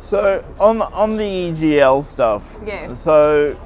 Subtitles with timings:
[0.00, 2.58] So on on the EGL stuff.
[2.64, 3.00] Yes.
[3.00, 3.58] So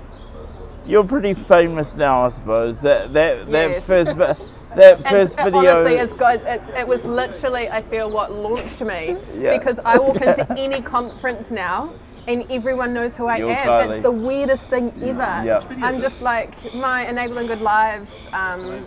[0.84, 2.80] you're pretty famous now, I suppose.
[2.80, 3.84] That that that Yes.
[3.84, 4.16] first
[4.74, 5.80] that first it- video.
[5.80, 6.40] Honestly, it's good.
[6.42, 9.16] It, it was literally, I feel, what launched me.
[9.38, 9.56] Yeah.
[9.56, 11.94] Because I walk into any conference now
[12.26, 13.66] and everyone knows who I You're am.
[13.66, 13.94] Kylee.
[13.94, 15.42] It's the weirdest thing ever.
[15.44, 15.62] Yeah.
[15.82, 18.84] I'm just like, my Enabling Good Lives um,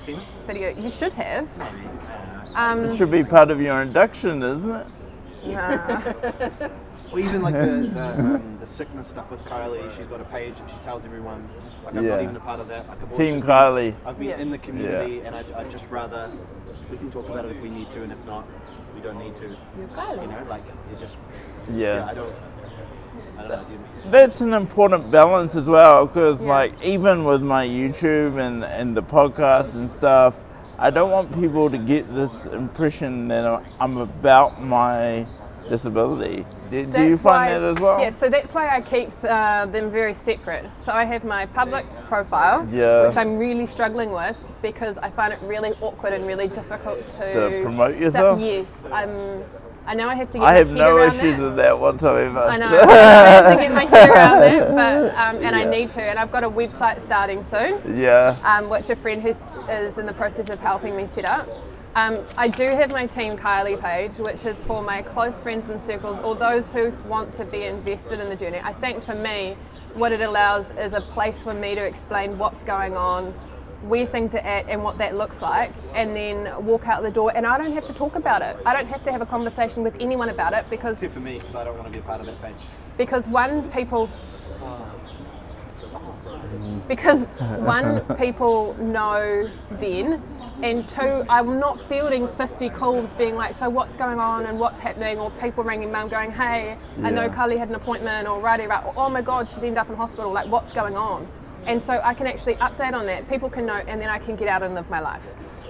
[0.48, 1.48] video, you should have.
[2.56, 4.88] Um, it should be part of your induction, isn't it?
[5.46, 6.70] nah.
[7.12, 9.90] Or even like the the, um, the sickness stuff with Kylee.
[9.96, 11.48] She's got a page and she tells everyone.
[11.86, 12.10] Like I'm Yeah.
[12.16, 12.88] not even a part of that.
[12.88, 14.38] Like, I've Team just been- I've been Yeah.
[14.38, 16.30] in the community, and I I just rather
[16.92, 18.48] we can talk about it if we need to, and if not,
[18.94, 19.48] we don't need to.
[19.78, 20.22] You're Kylee.
[20.22, 21.18] You know, like you just
[21.70, 22.06] Yeah.
[22.10, 22.34] I don't.
[23.38, 24.12] I don't know.
[24.12, 26.50] That's an important balance as well, because Yeah.
[26.50, 30.36] like even with my YouTube and and the podcast and stuff,
[30.78, 35.26] I don't want people to get this impression that I'm about my
[35.70, 36.46] disability.
[36.72, 38.00] Do, do you find why- that as well?
[38.00, 40.66] Yeah, so that's why I keep uh, them very separate.
[40.82, 43.08] So I have my public profile, Yeah.
[43.08, 47.34] which I'm really struggling with because I find it really awkward and really difficult to,
[47.34, 48.40] To promote yourself?
[48.40, 49.44] yes, I'm.
[49.90, 50.44] I know I have to get.
[50.44, 51.44] I my have no issues that.
[51.44, 52.40] with that whatsoever.
[52.40, 52.66] I know.
[52.82, 56.02] I have to get my head around that, but um, and I need to.
[56.02, 58.36] And I've got a website starting soon yeah.
[58.44, 61.48] um, which a friend who is in the process of helping me set up.
[61.98, 65.82] Um, I do have my Team Kylee page, which is for my close friends and
[65.82, 68.60] circles, or those who want to be invested in the journey.
[68.64, 69.58] I think for me,
[69.96, 73.32] what it allows is a place for me to explain what's going on,
[73.82, 77.36] where things are at, and what that looks like, and then walk out the door.
[77.36, 78.58] And I don't have to talk about it.
[78.64, 81.40] I don't have to have a conversation with anyone about it because except for me,
[81.40, 82.54] because I don't want to be a part of that page.
[82.96, 84.08] because one people
[86.88, 87.28] because
[87.60, 90.22] one people know then
[90.64, 94.80] and two i'm not fielding 50 calls being like so what's going on and what's
[94.80, 95.20] happening?
[95.20, 98.84] Or people ringing mum going hey i know carly had an appointment or righty right
[98.84, 101.28] or, oh my god she's ended up in hospital like what's going on?
[101.66, 103.30] And so i can actually update on that.
[103.30, 105.24] People can know and then i can get out and live my life.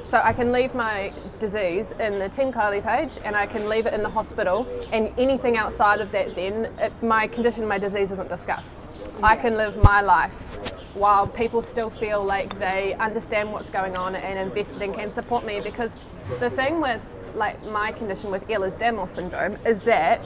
[0.08, 3.88] So I can leave my disease in the Team Kylee page and I can leave
[3.88, 8.10] it in the hospital and anything outside of that then, it, my condition, my disease
[8.12, 8.87] isn't discussed.
[9.24, 10.32] I can live my life
[10.94, 15.46] while people still feel like they understand what's going on and invested and can support
[15.46, 15.92] me because
[16.40, 17.02] the thing with
[17.36, 20.22] like my condition with Ehlers-Danlos syndrome is that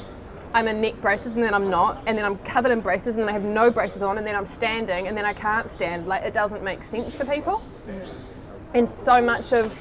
[0.53, 3.21] I'm in neck braces and then I'm not, and then I'm covered in braces and
[3.21, 6.07] then I have no braces on, and then I'm standing and then I can't stand.
[6.07, 7.63] Like it doesn't make sense to people.
[8.73, 9.73] And so much of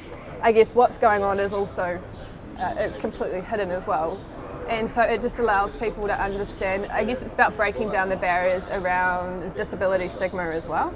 [0.42, 2.00] i guess what's going on is also
[2.58, 4.18] uh, it's completely hidden as well
[4.70, 8.16] and so it just allows people to understand i guess it's about breaking down the
[8.16, 10.94] barriers around disability stigma as well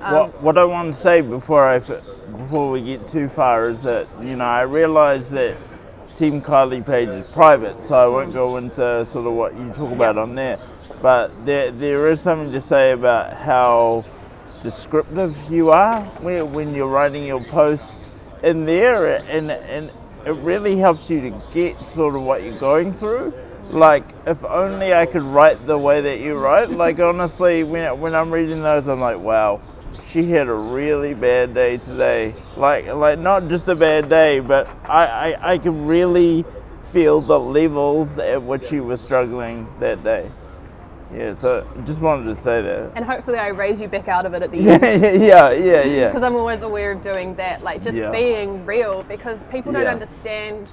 [0.00, 3.82] Um, what, what I want to say before I before we get too far is
[3.82, 5.56] that you know I realise that
[6.14, 9.92] Team Kylee page is private, so I won't go into sort of what you talk
[9.92, 10.58] about on there.
[11.02, 14.04] But there there is something to say about how
[14.60, 18.06] descriptive you are when, when you're writing your posts
[18.42, 19.90] in there, and and
[20.26, 23.32] it really helps you to get sort of what you're going through.
[23.70, 26.70] Like if only I could write the way that you write.
[26.70, 29.60] Like honestly, when when I'm reading those, I'm like, wow,
[30.04, 32.34] she had a really bad day today.
[32.56, 36.44] Like like not just a bad day, but I I, I could really
[36.92, 40.30] feel the levels at which you were struggling that day.
[41.14, 42.92] Yeah, so just wanted to say that.
[42.96, 46.08] and hopefully i raise you back out of it at the end yeah, yeah, yeah.
[46.08, 48.10] because i'm always aware of doing that like just Yeah.
[48.10, 49.92] being real because people don't Yeah.
[49.92, 50.66] understand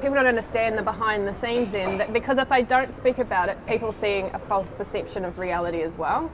[0.00, 3.48] people don't understand the behind the scenes then that because if i don't speak about
[3.48, 6.30] it people seeing a false perception of reality as well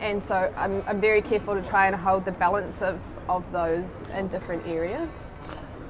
[0.00, 3.84] and so i'm, I'm very careful to try and hold the balance of, of those
[4.16, 5.10] in different areas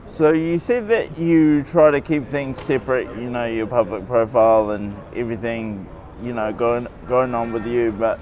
[0.09, 4.71] So you said that you try to keep things separate, you know, your public profile
[4.71, 5.85] and everything,
[6.23, 8.19] you know, going going on with you, but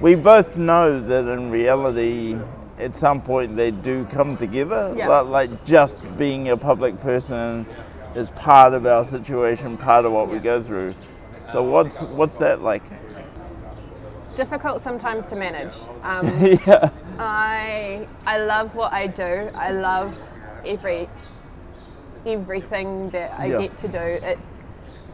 [0.00, 2.36] we both know that in reality
[2.78, 4.92] at some point they do come together.
[4.96, 5.08] Yeah.
[5.08, 7.66] Like, like just being a public person
[8.14, 10.94] is part of our situation, part of what we go through.
[11.46, 12.82] So what's what's that like?
[14.34, 15.72] difficult sometimes to manage
[16.02, 16.26] um,
[16.66, 16.90] yeah.
[17.18, 19.50] I I love what I do.
[19.54, 20.14] I love
[20.66, 21.08] every
[22.26, 23.60] everything that I Yeah.
[23.62, 23.98] get to do.
[23.98, 24.55] It's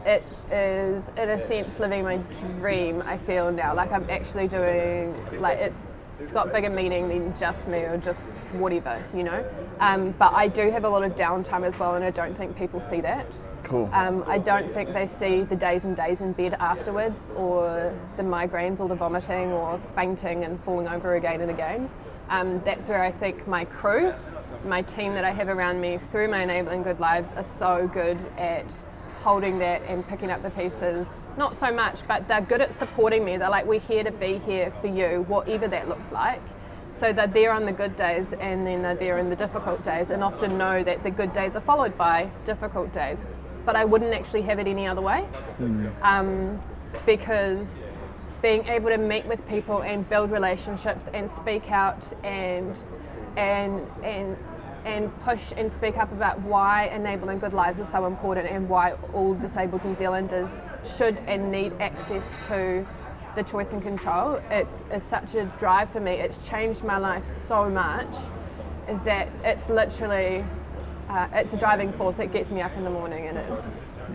[0.05, 2.17] it is in a sense living my
[2.59, 3.01] dream.
[3.05, 7.67] I feel now like I'm actually doing like it's it's got bigger meaning than just
[7.67, 8.21] me or just
[8.53, 9.43] whatever, you know.
[9.79, 12.55] Um, but I do have a lot of downtime as well, and I don't think
[12.55, 13.25] people see that.
[13.63, 13.89] Cool.
[13.91, 18.23] Um, I don't think they see the days and days in bed afterwards, or the
[18.23, 21.89] migraines, or the vomiting, or fainting and falling over again and again.
[22.29, 24.13] Um, that's where I think my crew,
[24.65, 28.21] my team that I have around me through my Enabling Good Lives, are so good
[28.37, 28.71] at
[29.23, 31.07] holding that and picking up the pieces.
[31.37, 33.37] Not so much, but they're good at supporting me.
[33.37, 36.41] They're like, we're here to be here for you, whatever that looks like.
[36.93, 40.11] So they're there on the good days and then they're there in the difficult days,
[40.11, 43.25] and often know that the good days are followed by difficult days.
[43.65, 45.25] But I wouldn't actually have it any other way
[46.01, 46.61] um,
[47.05, 47.67] because
[48.41, 52.83] being able to meet with people and build relationships and speak out and
[53.37, 54.37] and and
[54.85, 58.93] and push and speak up about why enabling good lives is so important and why
[59.13, 60.51] all disabled New Zealanders
[60.97, 62.85] should and need access to
[63.35, 64.35] the choice and control.
[64.51, 66.13] It is such a drive for me.
[66.13, 68.13] It's changed my life so much
[69.05, 70.43] that it's literally
[71.09, 73.61] uh, it's a driving force that gets me up in the morning and it's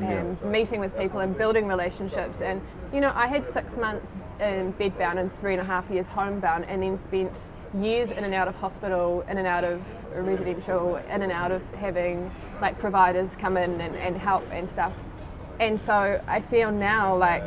[0.01, 2.61] and meeting with people and building relationships and
[2.93, 6.67] you know I had six months in bedbound and three and a half years homebound
[6.67, 7.33] and then spent
[7.75, 9.83] years in and out of hospital in and out of
[10.15, 14.93] residential in and out of having like providers come in and, and help and stuff
[15.61, 17.43] and so I feel now like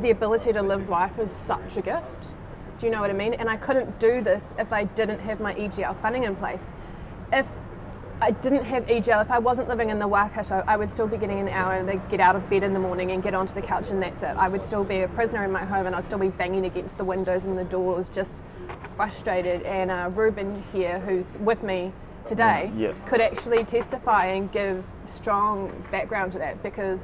[0.00, 2.34] the ability to live life is such a gift.
[2.78, 3.34] Do you know what I mean?
[3.34, 6.72] And I couldn't do this if I didn't have my EGL funding in place.
[7.32, 7.46] If
[8.18, 11.18] I didn't have EGL, if I wasn't living in the Waikato, I would still be
[11.18, 13.60] getting an hour to get out of bed in the morning and get onto the
[13.60, 14.34] couch and that's it.
[14.38, 16.96] I would still be a prisoner in my home and I'd still be banging against
[16.96, 18.42] the windows and the doors, just
[18.96, 19.62] frustrated.
[19.62, 21.92] And uh, Ruben here, who's with me
[22.24, 22.92] today, Yeah.
[23.06, 27.02] could actually testify and give strong background to that because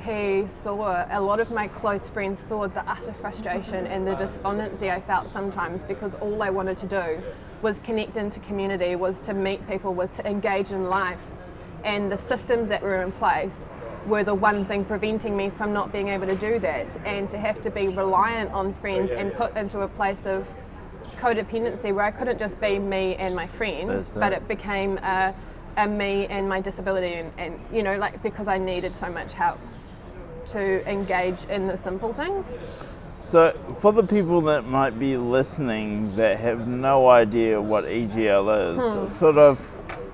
[0.00, 4.92] he saw a lot of my close friends saw the utter frustration and the despondency
[4.92, 7.22] I felt sometimes because all I wanted to do
[7.62, 11.18] was connect into community, was to meet people, was to engage in life.
[11.84, 13.72] And the systems that were in place
[14.06, 17.38] were the one thing preventing me from not being able to do that and to
[17.38, 20.46] have to be reliant on friends and put into a place of
[21.18, 24.46] codependency where I couldn't just be me and my friend, but it.
[24.48, 25.34] became a,
[25.76, 29.32] a me and my disability and, and you know like because I needed so much
[29.32, 29.58] help
[30.46, 32.46] to engage in the simple things.
[33.26, 38.82] So, for the people that might be listening that have no idea what EGL is,
[38.84, 39.12] hmm.
[39.12, 39.68] sort of,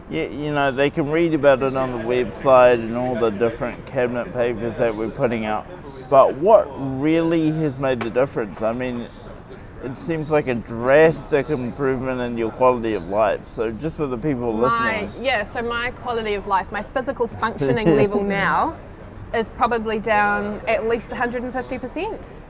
[0.09, 3.85] you, you know, they can read about it on the website and all the different
[3.85, 5.67] cabinet papers that we're putting out.
[6.09, 6.65] But what
[6.99, 8.63] really has made the difference?
[8.63, 9.07] I mean,
[9.85, 13.45] it seems like a drastic improvement in your quality of life.
[13.45, 17.27] So, just for the people My listening, yeah, so my quality of life, my physical
[17.29, 18.75] functioning level now
[19.35, 22.41] is probably down at least 150%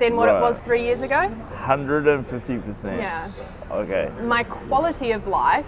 [0.00, 0.38] than what Right.
[0.38, 1.30] it was three years ago.
[1.54, 2.98] 150%.
[2.98, 3.30] Yeah.
[3.70, 4.10] Okay.
[4.22, 5.66] My quality of life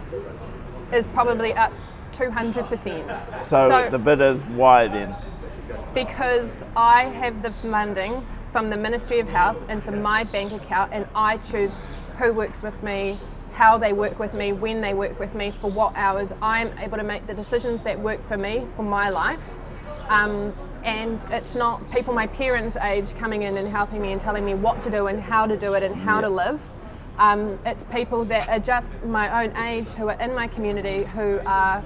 [0.93, 1.73] is probably up
[2.13, 3.43] 200%.
[3.43, 5.15] So, the bit is why then?
[5.95, 11.07] because I have the funding from the Ministry of Health into my bank account and
[11.15, 11.71] I choose
[12.19, 13.19] who works with me,
[13.55, 16.33] how they work with me, when they work with me, for what hours.
[16.43, 19.41] I'm able to make the decisions that work for me, for my life.
[20.09, 20.53] Um,
[20.85, 24.55] and it's not people my parents' age coming in and helping me and telling me
[24.55, 26.61] what to do and how to do it and how to live.
[27.19, 31.41] Um, it's people that are just my own age who are in my community who
[31.47, 31.85] are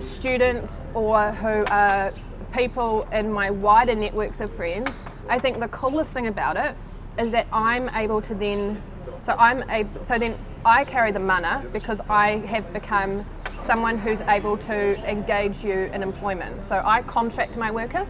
[0.00, 2.12] students or who are
[2.52, 4.90] people in my wider networks of friends,
[5.28, 6.74] I think the coolest thing about it
[7.18, 8.80] is that I'm able to then,
[9.20, 13.26] so I'm able, so then I carry the mana because I have become
[13.68, 16.62] someone who's able to engage you in employment.
[16.62, 18.08] So I contract my workers,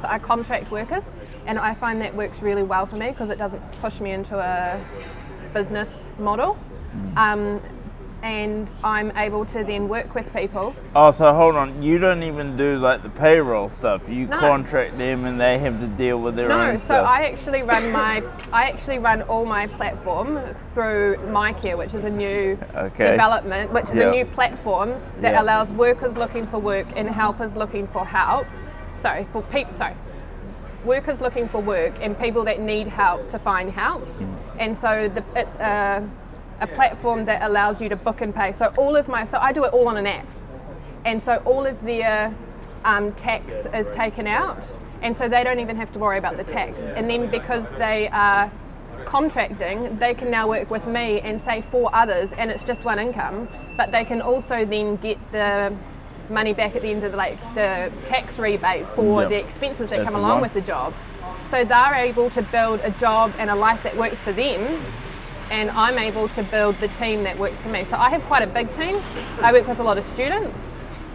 [0.00, 1.10] so I contract workers,
[1.46, 4.38] and I find that works really well for me because it doesn't push me into
[4.38, 4.80] a
[5.52, 6.56] business model.
[7.16, 7.60] Um,
[8.22, 11.82] and I'm able to then work with people Oh, so hold on.
[11.82, 14.08] You don't even do like the payroll stuff.
[14.08, 14.38] You No.
[14.38, 17.06] contract them, and they have to deal with their No, own so stuff.
[17.06, 18.22] I actually run my
[18.52, 20.40] I actually run all my platform
[20.74, 23.10] through MyCare, which is a new Okay.
[23.12, 24.08] development, which is Yeah.
[24.08, 25.42] a new platform that Yeah.
[25.42, 28.46] allows workers looking for work and helpers looking for help.
[28.96, 29.72] Sorry, for people.
[29.74, 29.94] Sorry.
[30.84, 34.34] Workers looking for work and people that need help to find help, hmm.
[34.58, 36.02] and so the, it's a,
[36.60, 38.52] a platform that allows you to book and pay.
[38.52, 40.26] So all of my so I do it all on an app,
[41.04, 42.34] and so all of their
[42.84, 44.66] um, tax is taken out,
[45.02, 46.80] and so they don't even have to worry about the tax.
[46.80, 48.50] And then because they are
[49.04, 52.98] contracting, they can now work with me and say four others, and it's just one
[52.98, 53.48] income.
[53.76, 55.74] But they can also then get the
[56.28, 59.30] money back at the end of the, like the tax rebate for Yep.
[59.30, 60.94] the expenses that That's come along with the job.
[61.48, 64.80] So they're able to build a job and a life that works for them
[65.50, 67.84] and I'm able to build the team that works for me.
[67.84, 68.96] So I have quite a big team.
[69.42, 70.58] I work with a lot of students,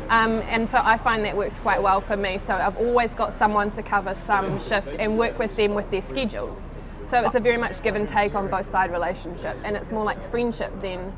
[0.09, 2.37] um, and so I find that works quite well for me.
[2.37, 6.01] So I've always got someone to cover some shift and work with them with their
[6.01, 6.61] schedules.
[7.07, 10.03] So it's a very much give and take on both side relationship, and it's more
[10.03, 11.13] like friendship than,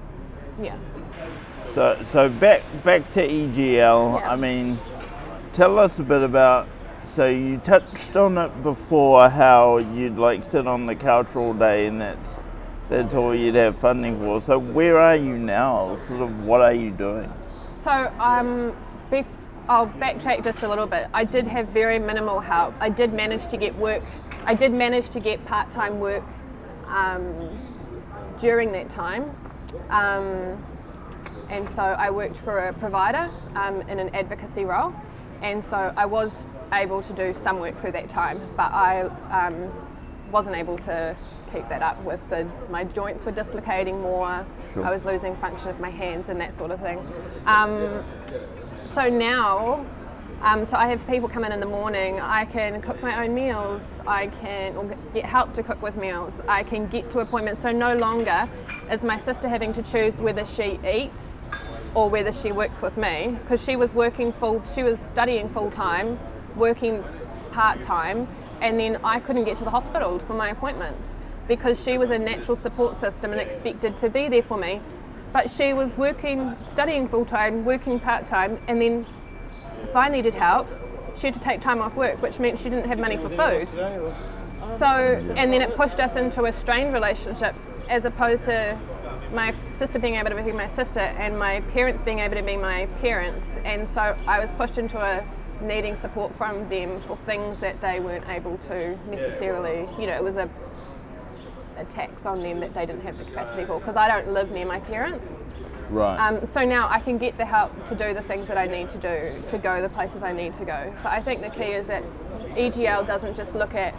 [0.62, 0.78] yeah.
[1.68, 4.20] So, so back back to EGL.
[4.20, 4.32] Yeah.
[4.32, 4.80] I mean,
[5.54, 6.68] tell us a bit about.
[7.04, 11.86] So you touched on it before how you'd like sit on the couch all day
[11.86, 12.44] and that's
[12.90, 14.40] that's all you'd have funding for.
[14.42, 15.96] So where are you now?
[15.96, 17.32] Sort of what are you doing?
[17.78, 18.76] So um,
[19.12, 19.26] bef-
[19.70, 21.08] I'll backtrack just a little bit.
[21.14, 22.74] I did have very minimal help.
[22.80, 24.04] I did manage to get work.
[24.46, 26.24] I did manage to get part-time work
[26.88, 27.58] um,
[28.40, 29.36] during that time.
[29.90, 30.64] Um,
[31.50, 34.94] and so I worked for a provider um, in an advocacy role,
[35.42, 36.34] and so I was
[36.74, 39.02] able to do some work through that time, but I
[39.32, 39.72] um,
[40.32, 41.16] wasn't able to
[41.52, 44.46] keep that up with the my joints were dislocating more.
[44.74, 44.86] Sure.
[44.86, 47.00] I was losing function of my hands and that sort of thing.
[47.46, 48.04] Um,
[48.86, 49.86] so now.
[50.40, 52.20] Um, so I have people come in in the morning.
[52.20, 54.02] I can cook my own meals.
[54.06, 56.42] I can or get help to cook with meals.
[56.48, 57.60] I can get to appointments.
[57.60, 58.48] So no longer
[58.92, 61.40] is my sister having to choose whether she eats
[61.96, 64.64] or whether she works with me because she was working full.
[64.64, 66.20] She was studying full time,
[66.56, 67.04] working
[67.52, 68.28] part time,
[68.62, 72.20] and then I couldn't get to the hospital for my appointments because she was a
[72.20, 74.82] natural support system and expected to be there for me.
[75.34, 79.06] But she was working, studying full time, working part time, and then
[79.84, 80.68] if I needed help,
[81.16, 83.68] she had to take time off work, which meant she didn't have money for food.
[84.78, 87.56] So, and then it pushed us into a strained relationship
[87.90, 88.78] as opposed to
[89.32, 92.58] my sister being able to be my sister and my parents being able to be
[92.58, 93.58] my parents.
[93.66, 95.26] And so I was pushed into a
[95.62, 100.24] needing support from them for things that they weren't able to necessarily, you know, it
[100.24, 100.50] was a,
[101.78, 104.52] a tax on them that they didn't have the capacity for because I don't live
[104.52, 105.44] near my parents.
[105.90, 106.18] Right.
[106.18, 108.90] Um, so now I can get the help to do the things that I need
[108.90, 110.94] to do, to go the places I need to go.
[111.02, 112.04] So I think the key is that
[112.56, 113.94] EGL doesn't just look at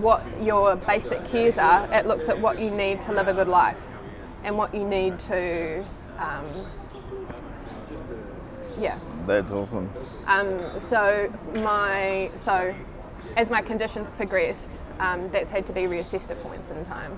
[0.00, 3.48] what your basic cares are, it looks at what you need to live a good
[3.48, 3.80] life
[4.44, 5.84] and what you need to,
[6.18, 6.46] um,
[8.78, 8.98] yeah.
[9.26, 9.90] that's awesome.
[10.26, 12.74] Um, so my so
[13.36, 17.16] as my conditions progressed, um, that's had to be reassessed at points in time.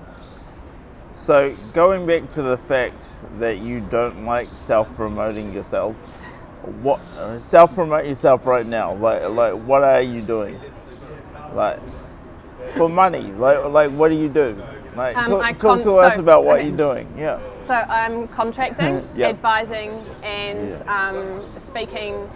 [1.15, 3.09] So going back to the fact
[3.39, 5.95] that you don't like self-promoting yourself,
[6.81, 8.93] what uh, self-promote yourself right now?
[8.93, 10.59] Like, like what are you doing?
[11.53, 11.79] Like
[12.75, 13.31] for money?
[13.31, 14.61] Like, like what do you do?
[14.95, 16.67] Like Um, talk, con- to us about what okay.
[16.67, 17.13] you're doing.
[17.17, 17.39] Yeah.
[17.61, 19.29] So I'm contracting, Yep.
[19.29, 21.09] advising, and Yeah.
[21.09, 22.29] um, speaking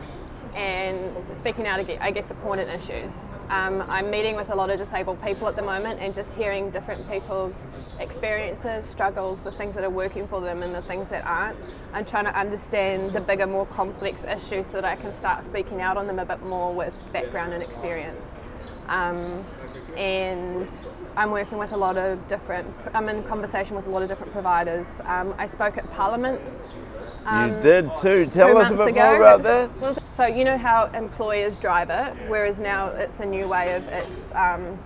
[0.56, 3.12] and speaking out I guess, important issues.
[3.50, 6.70] Um, I'm meeting with a lot of disabled people at the moment and just hearing
[6.70, 7.58] different people's
[8.00, 11.58] experiences, struggles, the things that are working for them and the things that aren't.
[11.94, 15.82] I'm trying to understand the bigger, more complex issues so that I can start speaking
[15.82, 18.26] out on them a bit more with background and experience.
[18.88, 19.46] Um,
[19.96, 20.72] and
[21.16, 24.32] I'm working with a lot of different, I'm in conversation with a lot of different
[24.32, 24.88] providers.
[25.06, 26.60] Um, I spoke at Parliament.
[27.26, 28.26] Um, you did too.
[28.28, 29.04] Tell us a bit ago.
[29.04, 30.04] more about that.
[30.14, 34.32] So you know how employers drive it, whereas now it's a new way of it's.
[34.34, 34.78] Um,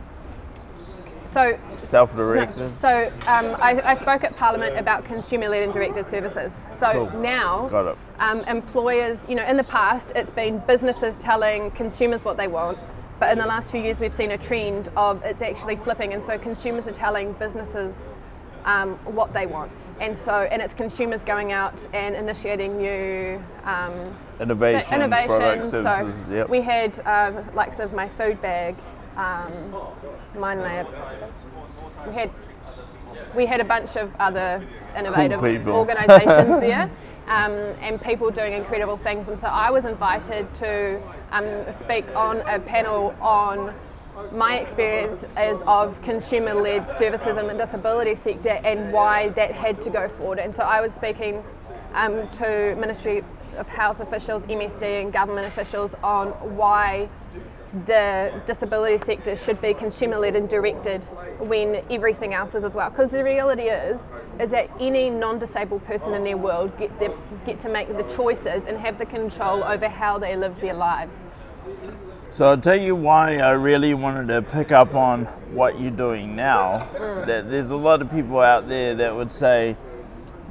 [1.25, 2.77] so Self-directed.
[2.77, 6.63] so um, I, I spoke at Parliament about consumer-led and directed services.
[6.72, 7.22] So Cool.
[7.22, 7.98] now, Got it.
[8.19, 12.77] Um, employers, you know, in the past it's been businesses telling consumers what they want,
[13.19, 16.24] but in the last few years we've seen a trend of it's actually flipping, and
[16.24, 18.12] so consumers are telling businesses
[18.65, 23.41] um, what they want, and so and it's consumers going out and initiating new.
[23.63, 24.91] Um, Innovations,
[25.27, 26.50] products, so yep.
[26.50, 28.75] we had um, likes of my food bag,
[29.15, 29.74] um,
[30.38, 30.88] Mind Lab.
[32.05, 32.29] We had
[33.34, 34.65] we had a bunch of other
[34.98, 35.74] innovative people.
[35.74, 36.89] organisations there.
[37.27, 42.41] Um, and people doing incredible things, and so I was invited to um, speak on
[42.41, 43.74] a panel on
[44.31, 49.89] my experience is of consumer-led services in the disability sector and why that had to
[49.89, 50.39] go forward.
[50.39, 51.43] And so I was speaking
[51.93, 53.24] um, to Ministry
[53.57, 57.10] of Health officials, MSD, and government officials on why
[57.86, 61.03] the disability sector should be consumer-led and directed
[61.39, 62.89] when everything else is as well.
[62.89, 64.00] Because the reality is,
[64.39, 67.13] is that any non-disabled person in their world get, the,
[67.45, 71.24] get to make the choices and have the control over how they live their lives.
[72.35, 75.23] So I'll tell you why I really wanted to pick up on
[75.53, 76.85] what you're doing now.
[76.95, 77.25] Mm.
[77.27, 79.77] That there's a lot of people out there that would say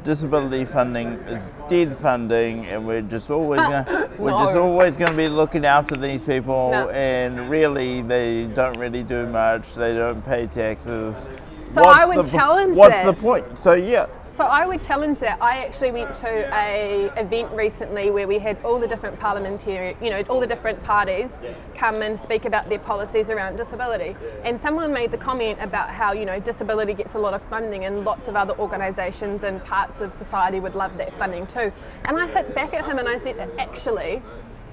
[0.03, 5.17] disability funding is dead funding, and we're just always gonna, we're just always going to
[5.17, 6.89] be looking after these people, No.
[6.89, 9.75] and really they don't really do much.
[9.75, 11.29] They don't pay taxes.
[11.69, 13.15] So I would the, challenge What's that.
[13.15, 13.59] the point?
[13.59, 15.41] So yeah, So I would challenge that.
[15.41, 20.11] I actually went to a event recently where we had all the different parliamentary, you
[20.11, 21.39] know, all the different parties
[21.77, 24.17] come and speak about their policies around disability.
[24.43, 27.85] And someone made the comment about how, you know, disability gets a lot of funding
[27.85, 31.71] and lots of other organisations and parts of society would love that funding too.
[32.09, 34.21] And I hit back at him and I said, actually,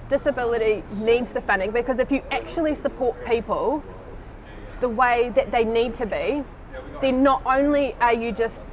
[0.10, 3.84] disability needs the funding because if you actually support people
[4.80, 6.44] the way that they need to be,
[7.00, 8.64] then not only are you just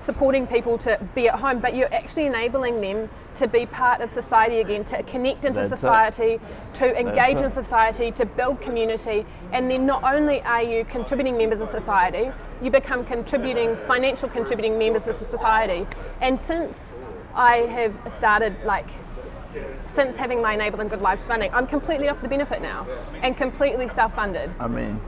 [0.00, 4.10] supporting people to be at home, but you're actually enabling them to be part of
[4.10, 5.76] society again, to connect into That's it.
[5.76, 6.40] society,
[6.74, 7.44] to engage it.
[7.44, 9.26] in society, to build community.
[9.52, 14.78] And then not only are you contributing members of society, you become contributing, financial contributing
[14.78, 15.86] members of society.
[16.20, 16.96] And since
[17.34, 18.88] I have started like
[19.84, 22.86] since having my Enable and Good Lives funding, I'm completely off the benefit now
[23.22, 24.54] and completely self-funded.
[24.58, 25.00] I mean,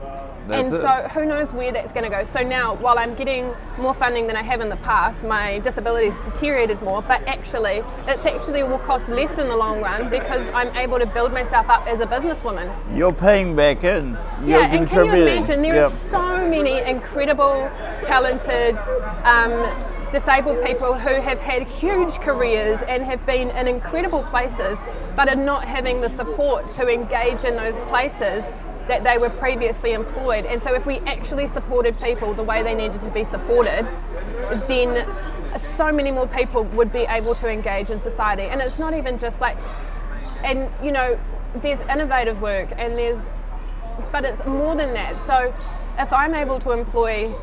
[0.47, 0.81] that's and it.
[0.81, 2.23] so who knows where that's going to go.
[2.25, 6.17] So now, while I'm getting more funding than I have in the past, my disability's
[6.25, 10.75] deteriorated more, but actually, it's actually will cost less in the long run because I'm
[10.75, 12.73] able to build myself up as a businesswoman.
[12.97, 14.17] You're paying back in.
[14.41, 15.61] You're yeah, and can you imagine?
[15.61, 15.85] There Yep.
[15.85, 17.71] are so many incredible,
[18.03, 18.77] talented,
[19.23, 19.51] um,
[20.13, 24.77] disabled people who have had huge careers and have been in incredible places,
[25.15, 28.43] but are not having the support to engage in those places
[28.87, 30.45] that they were previously employed.
[30.45, 33.87] And so, if we actually supported people the way they needed to be supported,
[34.67, 35.05] then
[35.57, 38.43] so many more people would be able to engage in society.
[38.43, 39.57] And it's not even just like,
[40.43, 41.19] and you know,
[41.55, 43.29] there's innovative work and there's
[44.11, 45.19] but it's more than that.
[45.21, 45.53] So
[45.97, 47.33] if I'm able to employ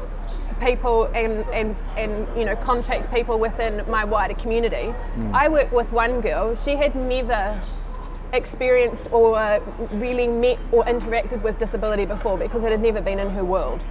[0.61, 5.35] people and, and, and you know contract people within my wider community, hmm.
[5.35, 6.55] I work with one girl.
[6.55, 7.61] She had never
[8.33, 9.61] experienced or
[9.93, 13.85] really met or interacted with disability before because it had never been in her world.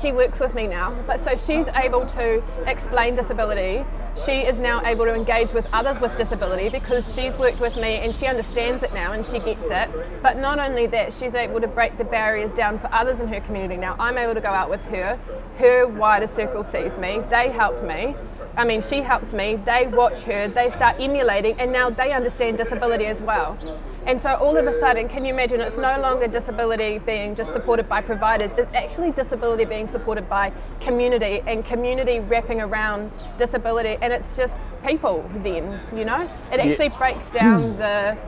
[0.00, 3.84] She works with me now, but so she's able to explain disability.
[4.16, 7.96] She is now able to engage with others with disability because she's worked with me
[7.96, 9.90] and she understands it now and she gets it.
[10.22, 13.40] But not only that, she's able to break the barriers down for others in her
[13.40, 13.96] community now.
[13.98, 15.18] I'm able to go out with her.
[15.58, 18.14] Her wider circle sees me, they help me.
[18.56, 22.56] I mean, she helps me, they watch her, they start emulating, and now they understand
[22.56, 23.58] disability as well.
[24.06, 27.52] And so all of a sudden, can you imagine it's no longer disability being just
[27.52, 33.96] supported by providers, it's actually disability being supported by community and community wrapping around disability.
[34.00, 36.30] And it's just people then, you know?
[36.52, 37.78] It actually breaks down hmm.
[37.78, 38.18] the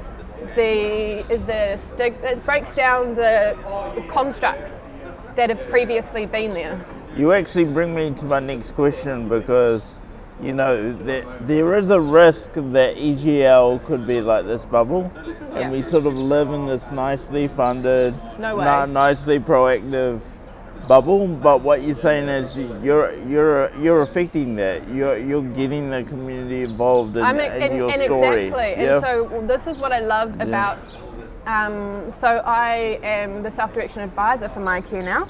[0.55, 3.57] the the stig- it breaks down the
[4.09, 4.87] constructs
[5.35, 6.85] that have previously been there.
[7.17, 9.99] You actually bring me to my next question because,
[10.43, 15.61] you know, there, there is a risk that EGL could be like this bubble, Yeah.
[15.61, 20.21] and we sort of live in this nicely funded, No ni- nicely proactive
[20.89, 21.27] bubble.
[21.27, 24.87] But what you're saying is you're you're you're affecting that.
[24.89, 28.47] You're you're getting the community involved in, I'm in and, your and story.
[28.49, 28.85] exactly.
[28.85, 28.95] Yeah.
[28.97, 30.79] And so this is what I love about.
[31.47, 35.29] Um, so I am the self-direction advisor for MyCare now,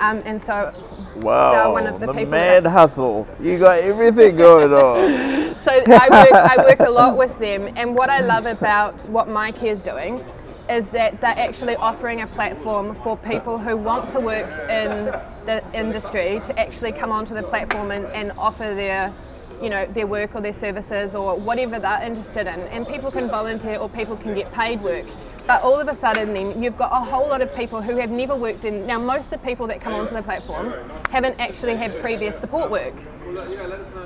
[0.00, 0.72] um, and so
[1.16, 3.26] wow, one of the the people mad hustle.
[3.40, 5.56] You got everything going on.
[5.56, 7.72] so I work, I work a lot with them.
[7.76, 10.24] And what I love about what My is doing
[10.68, 15.06] is that they're actually offering a platform for people who want to work in
[15.46, 19.12] the industry to actually come onto the platform and, and offer their
[19.62, 23.28] you know their work or their services or whatever they're interested in and people can
[23.28, 25.04] volunteer or people can get paid work
[25.46, 28.10] but all of a sudden then you've got a whole lot of people who have
[28.10, 30.72] never worked in now most of the people that come onto the platform
[31.10, 32.94] haven't actually had previous support work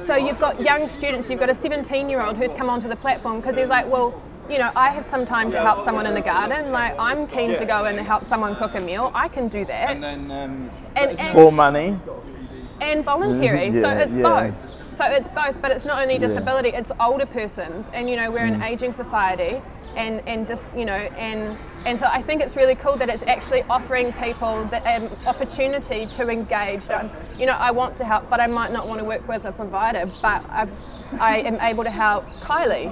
[0.01, 2.97] so you've got young students, you've got a 17 year old who's come onto the
[2.97, 6.15] platform because he's like, well, you know, I have some time to help someone in
[6.15, 6.73] the garden.
[6.73, 9.13] Like, I'm keen to go and help someone cook a meal.
[9.15, 9.91] I can do that.
[9.91, 11.99] And then um, And, and, For money.
[12.81, 13.71] and voluntary.
[13.81, 14.51] so it's yeah.
[14.51, 14.72] both.
[15.03, 17.91] So it's both, but it's not only disability, it's older persons.
[17.93, 18.55] And, you know, we're Mm.
[18.55, 19.61] an aging society.
[19.95, 23.25] And, and just you know and and so I think it's really cool that it's
[23.25, 26.89] actually offering people the um, opportunity to engage.
[26.89, 29.45] Um, you know, I want to help, but I might not want to work with
[29.45, 30.73] a provider, but I've,
[31.21, 32.89] I am able to help Kylee.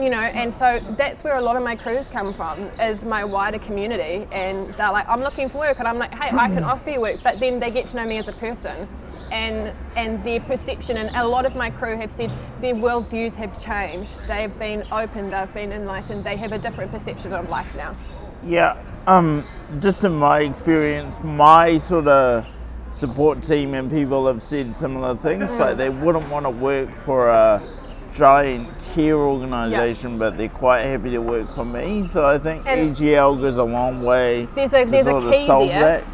[0.00, 3.24] You know, and so that's where a lot of my crews come from is my
[3.24, 6.62] wider community, and they're like, I'm looking for work, and I'm like, hey, I can
[6.62, 8.86] offer you work, but then they get to know me as a person
[9.30, 13.62] and and their perception and a lot of my crew have said their worldviews have
[13.62, 17.94] changed they've been open they've been enlightened they have a different perception of life now
[18.42, 19.42] Yeah, um,
[19.80, 22.44] just in my experience, my sort of
[22.90, 25.50] support team and people have said similar things.
[25.52, 25.60] Mm.
[25.60, 27.60] Like they wouldn't want to work for a
[28.14, 32.06] giant care organization, but they're quite happy to work for me.
[32.06, 35.46] So I think And- EGL goes a long way there's a to there's a key
[35.46, 36.04] solve there that.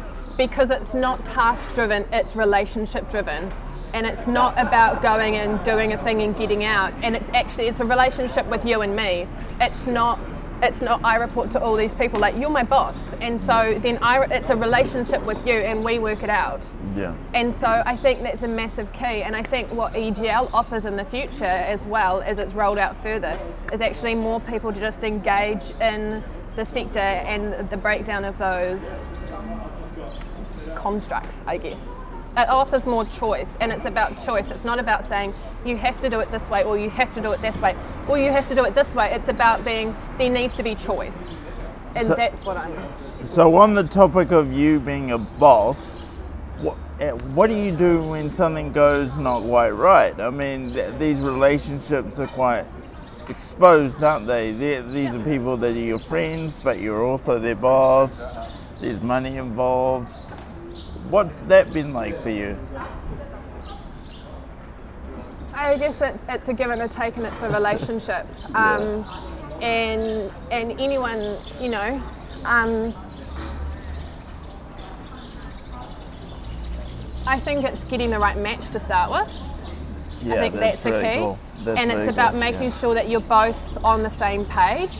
[0.47, 3.51] Because it's not task driven it's relationship driven
[3.93, 7.67] and it's not about going and doing a thing and getting out and it's actually
[7.67, 9.27] it's a relationship with you and me
[9.59, 10.19] it's not
[10.63, 12.19] it's not I report to all these people.
[12.19, 15.97] Like you're my boss, and so then I it's a relationship with you, and we
[15.97, 16.63] work it out.
[16.95, 17.15] Yeah.
[17.33, 19.23] And so I think that's a massive key.
[19.23, 22.95] And I think what EGL offers in the future, as well as it's rolled out
[23.01, 23.39] further,
[23.73, 26.21] is actually more people to just engage in
[26.55, 28.81] the sector and the breakdown of those
[30.81, 31.81] constructs, I guess.
[32.37, 34.49] It offers more choice, and it's about choice.
[34.51, 35.33] It's not about saying
[35.65, 37.75] you have to do it this way or you have to do it this way
[38.07, 39.11] or you have to do it this way.
[39.11, 41.17] It's about being there needs to be choice,
[41.95, 42.73] and So- that's what I'm.
[43.23, 46.03] So on the topic of you being a boss,
[46.61, 50.19] what, eh, what do you do when something goes not quite right?
[50.19, 52.65] I mean, th- these relationships are quite
[53.29, 54.51] exposed, aren't they?
[54.53, 58.31] They're, these are people that are your friends, but you're also their boss.
[58.79, 60.15] There's money involved.
[61.09, 62.57] What's that been like for you?
[65.53, 68.27] I guess it's, it's a give and a take and it's a relationship.
[68.55, 69.05] Um,
[69.61, 72.01] and, and anyone, you know,
[72.45, 72.93] um,
[77.27, 79.33] I think it's getting the right match to start with.
[80.23, 81.19] Yeah, I think that's, the very key.
[81.19, 81.39] cool.
[81.63, 82.69] That's and it's about cool, making yeah.
[82.71, 84.97] sure that you're both on the same page.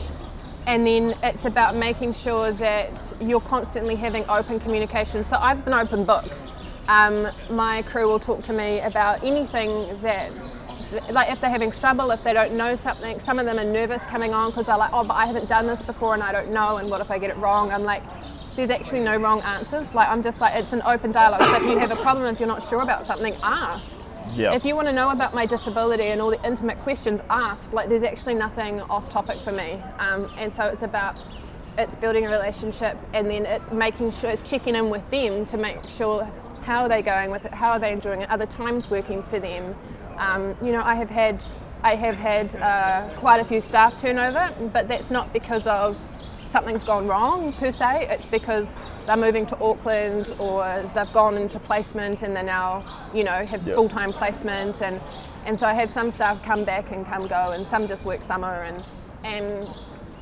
[0.66, 5.24] And then it's about making sure that you're constantly having open communication.
[5.24, 6.24] So I've an open book.
[6.88, 10.30] Um, my crew will talk to me about anything that,
[11.10, 13.18] like if they're having trouble, if they don't know something.
[13.18, 15.66] Some of them are nervous coming on because they're like, oh, but I haven't done
[15.66, 16.76] this before and I don't know.
[16.76, 17.72] And what if I get it wrong?
[17.72, 18.02] I'm like,
[18.54, 19.94] there's actually no wrong answers.
[19.94, 21.42] Like I'm just like, it's an open dialogue.
[21.42, 23.98] So if you have a problem, if you're not sure about something, ask.
[24.54, 27.72] If you want to know about my disability and all the intimate questions, ask.
[27.72, 29.80] Like, there's actually nothing off topic for me.
[29.98, 31.16] Um, and so it's about
[31.78, 35.56] it's building a relationship, and then it's making sure it's checking in with them to
[35.56, 36.24] make sure
[36.62, 39.22] how are they going with it, how are they enjoying it, are the times working
[39.24, 39.74] for them.
[40.18, 41.42] Um, you know, I have had
[41.82, 45.96] I have had uh, quite a few staff turnover, but that's not because of
[46.46, 48.06] something's gone wrong per se.
[48.10, 48.72] It's because
[49.06, 52.84] they're moving to Auckland or they've gone into placement and they now,
[53.14, 53.74] you know, have Yep.
[53.74, 55.00] full-time placement and
[55.44, 58.22] and so I had some staff come back and come go and some just work
[58.22, 58.84] summer and
[59.24, 59.68] and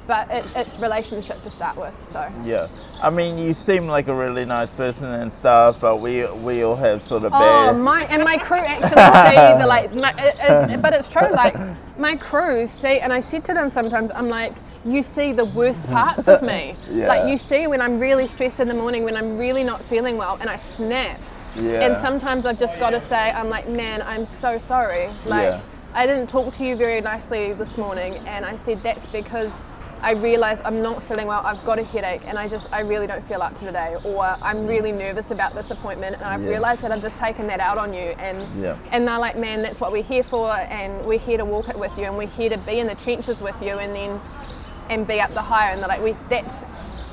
[0.07, 1.95] but it, it's relationship to start with.
[2.11, 2.69] So Yeah,
[3.03, 6.75] I mean, you seem like a really nice person and stuff, but we we all
[6.77, 7.77] have sort of Oh, bad.
[7.77, 11.31] my and my crew actually see the like, my, it, but it's true.
[11.31, 11.57] Like
[11.99, 15.87] my crew see, and I said to them sometimes, I'm like, you see the worst
[15.89, 16.75] parts of me.
[16.91, 17.07] Yeah.
[17.09, 20.17] Like you see when I'm really stressed in the morning, when I'm really not feeling
[20.17, 21.21] well, and I snap.
[21.57, 21.85] Yeah.
[21.87, 25.09] And sometimes I've just got to say, I'm like, man, I'm so sorry.
[25.25, 25.61] Like Yeah.
[25.95, 29.53] I didn't talk to you very nicely this morning, and I said that's because.
[30.03, 31.43] I realize I'm not feeling well.
[31.45, 34.25] I've got a headache, and I just I really don't feel up to today, or
[34.41, 36.53] I'm really nervous about this appointment, and I've Yeah.
[36.53, 38.15] realized that I've just taken that out on you.
[38.19, 38.79] And Yeah.
[38.93, 41.79] and they're like, man, that's what we're here for, and we're here to walk it
[41.79, 44.19] with you, and we're here to be in the trenches with you, and then
[44.91, 45.73] and be up the higher.
[45.73, 46.65] And they're like, we that's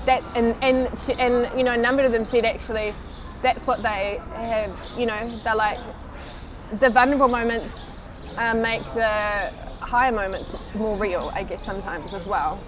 [0.05, 2.93] that, and and and you know, a number of them said actually,
[3.41, 4.77] that's what they have.
[4.97, 5.79] You know, they're like,
[6.79, 7.95] the vulnerable moments
[8.37, 12.61] uh, make the higher moments more real, I guess sometimes as well.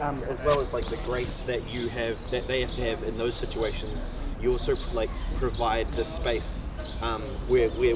[0.00, 3.02] Um, as well as like the grace that you have, that they have to have
[3.04, 6.68] in those situations, you also like provide the space
[7.02, 7.94] um, where where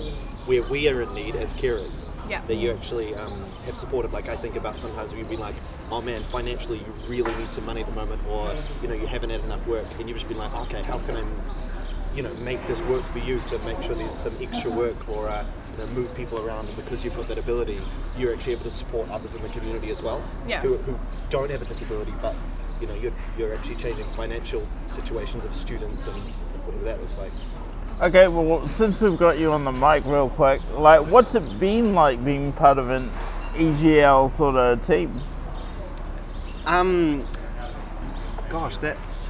[0.50, 2.10] where we are in need as carers.
[2.28, 2.44] Yeah.
[2.46, 4.12] That you actually um, have supported.
[4.12, 5.54] Like I think about sometimes we've been like,
[5.92, 9.06] oh man, financially you really need some money at the moment, or you know you
[9.06, 11.24] haven't had enough work, and you've just been like, okay, how can I
[12.16, 15.28] you know, make this work for you to make sure there's some extra work or
[15.28, 16.66] uh, you know, move people around.
[16.66, 17.78] And because you've got that ability,
[18.18, 20.60] you're actually able to support others in the community as well, Yeah.
[20.60, 20.98] who, who
[21.30, 22.34] don't have a disability, but
[22.80, 26.20] you know, you're, you're actually changing financial situations of students and
[26.64, 27.30] whatever that looks like.
[28.00, 31.94] Okay, well, since we've got you on the mic, real quick, like, what's it been
[31.94, 33.10] like being part of an
[33.54, 35.20] EGL sort of team?
[36.64, 37.22] Um,
[38.48, 39.28] gosh, that's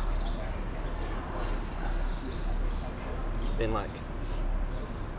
[3.41, 3.91] it's been like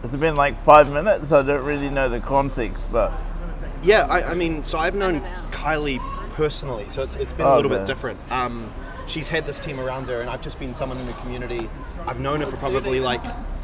[0.01, 1.33] Has it been like five minutes?
[1.33, 3.11] I don't really know the context, but
[3.83, 5.19] Yeah, I, I mean, so I've known
[5.51, 5.99] Kylee
[6.35, 7.79] personally, so it's, it's been a Oh, little okay.
[7.79, 8.17] bit different.
[8.31, 8.71] Um,
[9.07, 11.69] she's had this team around her, and I've just been someone in the community.
[12.05, 13.21] I've known her for probably like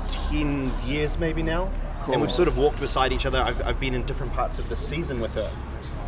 [0.07, 1.71] 10 years maybe now,
[2.01, 2.13] Cool.
[2.13, 3.39] and we've sort of walked beside each other.
[3.39, 5.49] I've, I've been in different parts of the season with her,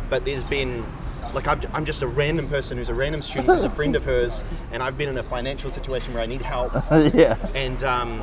[0.08, 0.84] but there's been
[1.34, 4.04] like I've, I'm just a random person who's a random student who's a friend of
[4.04, 6.72] hers, and I've been in a financial situation where I need help,
[7.14, 7.36] yeah.
[7.54, 8.22] and um,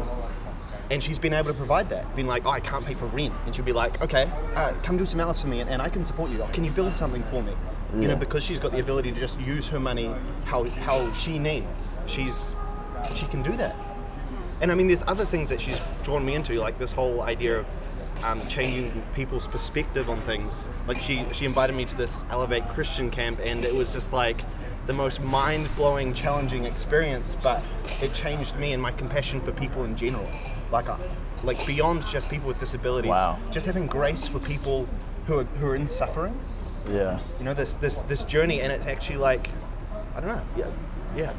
[0.90, 2.14] and she's been able to provide that.
[2.16, 4.98] Been like, oh, I can't pay for rent, and she'll be like, okay, uh, come
[4.98, 6.44] do some hours for me, and, and I can support you.
[6.54, 7.54] Can you build something for me?
[7.96, 8.08] You Yeah.
[8.10, 10.14] know, because she's got the ability to just use her money
[10.46, 11.98] how how she needs.
[12.06, 12.56] She's
[13.16, 13.76] she can do that.
[14.62, 17.60] And I mean, there's other things that she's drawn me into, like this whole idea
[17.60, 17.66] of
[18.24, 20.68] um, changing people's perspective on things.
[20.88, 24.42] Like she she invited me to this Elevate Christian camp, and it was just like
[24.88, 27.38] the most mind-blowing, challenging experience.
[27.44, 27.62] But
[28.02, 30.28] it changed me and my compassion for people in general.
[30.72, 30.98] Like, uh,
[31.44, 33.10] like beyond just people with disabilities.
[33.10, 33.38] Wow.
[33.52, 34.88] Just having grace for people
[35.28, 36.38] who are, who are in suffering.
[36.92, 37.20] Yeah.
[37.40, 39.50] You know, this this this journey, and it's actually like,
[40.16, 40.42] I don't know.
[40.56, 40.72] Yeah,
[41.16, 41.34] yeah.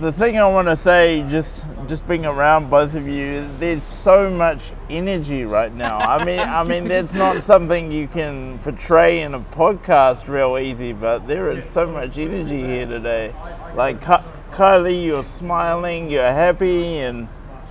[0.00, 4.30] the thing I want to say, just just being around both of you, there's so
[4.30, 5.98] much energy right now.
[5.98, 10.92] I mean, I mean, that's not something you can portray in a podcast real easy,
[10.92, 13.34] but there is so much energy here today.
[13.74, 17.28] Like Kylee, you're smiling, you're happy, and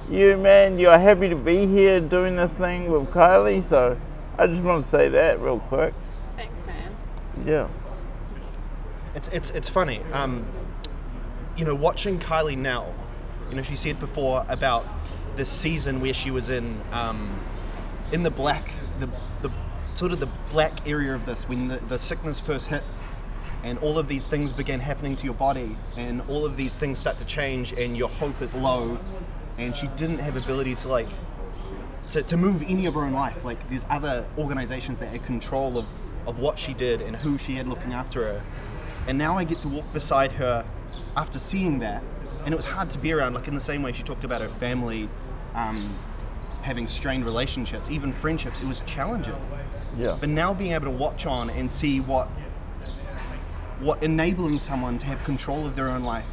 [0.10, 3.62] you, man, you're happy to be here doing this thing with Kylee.
[3.62, 4.00] So
[4.38, 5.94] I just want to say that real quick.
[7.48, 7.70] Yeah.
[9.16, 10.02] It's it's it's funny.
[10.12, 10.46] Um,
[11.56, 12.94] you know, watching Kylee now,
[13.50, 14.86] you know, she said before about
[15.38, 17.40] this season where she was in um,
[18.12, 19.08] in the black, the
[19.42, 19.50] the
[19.96, 23.22] sort of the black area of this when the, the sickness first hits,
[23.64, 27.00] and all of these things begin happening to your body, and all of these things
[27.00, 29.00] start to change, and your hope is low,
[29.58, 31.08] and she didn't have ability to like
[32.10, 33.46] to, to move any of her own life.
[33.46, 35.86] Like there's other organizations that had control of,
[36.28, 38.44] of what she did and who she had looking after her.
[39.08, 40.66] And now I get to walk beside her
[41.16, 42.04] after seeing that.
[42.46, 44.42] And it was hard to be around, like in the same way she talked about
[44.42, 45.10] her family
[45.56, 45.98] um,
[46.62, 48.60] having strained relationships, even friendships.
[48.60, 49.36] It was challenging.
[49.98, 50.18] Yeah.
[50.20, 52.30] But now being able to watch on and see what
[53.80, 56.26] what enabling someone to have control of their own life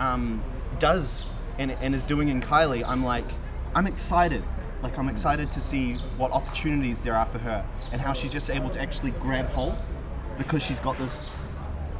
[0.00, 0.42] um,
[0.80, 3.26] does and, and is doing in Kylee, I'm like,
[3.74, 4.42] I'm excited.
[4.82, 8.50] Like I'm excited to see what opportunities there are for her and how she's just
[8.50, 9.84] able to actually grab hold
[10.38, 11.30] because she's got this.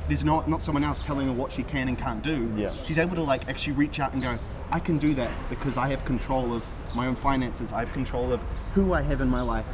[0.09, 2.53] There's not not someone else telling her what she can and can't do.
[2.57, 2.75] Yeah.
[2.85, 4.38] She's able to like actually reach out and go,
[4.71, 6.64] I can do that because I have control of
[6.95, 7.73] my own finances.
[7.73, 8.40] I have control of
[8.75, 9.66] who I have in my life.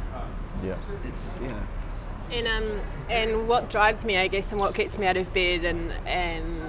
[0.63, 0.77] Yeah.
[1.05, 1.59] It's yeah.
[2.31, 5.63] And um, and what drives me, I guess, and what gets me out of bed,
[5.63, 6.61] and and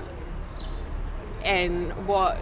[1.42, 2.38] and what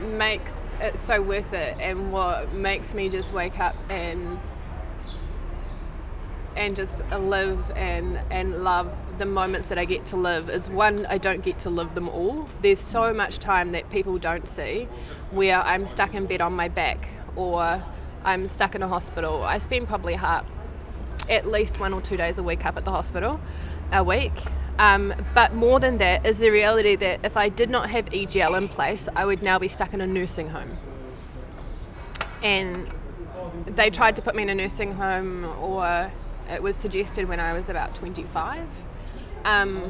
[0.00, 4.38] makes it so worth it, and what makes me just wake up and
[6.56, 11.06] and just live and and love the moments that I get to live is one
[11.06, 12.48] I don't get to live them all.
[12.62, 14.88] There's so much time that people don't see
[15.30, 17.82] where I'm stuck in bed on my back or
[18.24, 19.42] I'm stuck in a hospital.
[19.42, 20.46] I spend probably half
[21.28, 23.40] at least one or two days a week up at the hospital
[23.92, 24.32] a week.
[24.78, 28.58] Um, but more than that is the reality that if I did not have EGL
[28.58, 30.76] in place, I would now be stuck in a nursing home.
[32.42, 32.86] And
[33.66, 36.12] they tried to put me in a nursing home, or
[36.50, 38.66] it was suggested when I was about 25.
[39.44, 39.82] Um,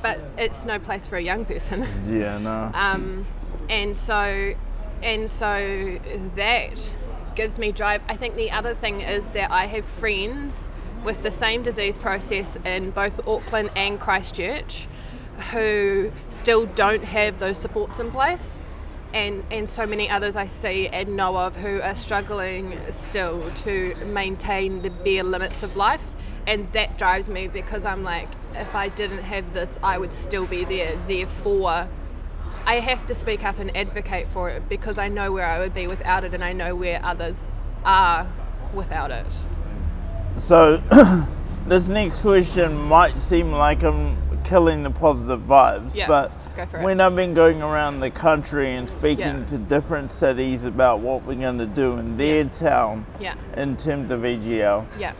[0.00, 1.86] but it's no place for a young person.
[2.08, 2.38] Yeah.
[2.38, 2.70] No.
[2.74, 3.26] Um,
[3.68, 4.54] and so,
[5.02, 5.98] and so
[6.36, 6.94] that
[7.34, 8.02] gives me drive.
[8.08, 10.70] I think the other thing is that I have friends
[11.04, 14.86] with the same disease process in both Auckland and Christchurch
[15.50, 18.60] who still don't have those supports in place.
[19.12, 23.94] And, and so many others I see and know of who are struggling still to
[24.06, 26.04] maintain the bare limits of life.
[26.46, 30.46] And that drives me because I'm like, if I didn't have this, I would still
[30.46, 30.98] be there.
[31.06, 31.88] Therefore,
[32.64, 35.74] I have to speak up and advocate for it because I know where I would
[35.74, 37.50] be without it and I know where others
[37.84, 38.26] are
[38.72, 39.26] without it.
[40.38, 40.78] So,
[41.66, 46.78] this next question might seem like I'm killing the positive vibes, Yeah, but go for
[46.78, 46.82] it.
[46.82, 49.44] when I've been going around the country and speaking Yeah.
[49.46, 54.10] to different cities about what we're going to do in their town Yeah, in terms
[54.10, 55.12] of EGL, yeah,